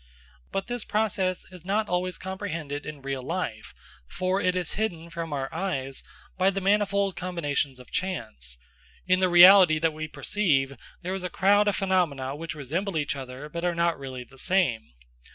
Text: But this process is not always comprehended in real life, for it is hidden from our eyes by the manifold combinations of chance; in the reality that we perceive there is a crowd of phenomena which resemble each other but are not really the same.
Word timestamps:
But 0.51 0.65
this 0.65 0.83
process 0.83 1.45
is 1.51 1.63
not 1.63 1.87
always 1.87 2.17
comprehended 2.17 2.87
in 2.87 3.03
real 3.03 3.21
life, 3.21 3.71
for 4.07 4.41
it 4.41 4.55
is 4.55 4.73
hidden 4.73 5.11
from 5.11 5.31
our 5.31 5.47
eyes 5.53 6.01
by 6.39 6.49
the 6.49 6.59
manifold 6.59 7.15
combinations 7.15 7.77
of 7.77 7.91
chance; 7.91 8.57
in 9.05 9.19
the 9.19 9.29
reality 9.29 9.77
that 9.77 9.93
we 9.93 10.07
perceive 10.07 10.75
there 11.03 11.13
is 11.13 11.23
a 11.23 11.29
crowd 11.29 11.67
of 11.67 11.75
phenomena 11.75 12.35
which 12.35 12.55
resemble 12.55 12.97
each 12.97 13.15
other 13.15 13.47
but 13.47 13.63
are 13.63 13.75
not 13.75 13.99
really 13.99 14.23
the 14.23 14.39
same. 14.39 14.91